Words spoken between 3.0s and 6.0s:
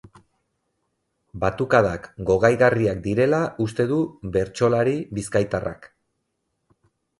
direla uste du bertsolari bizkaitarrak.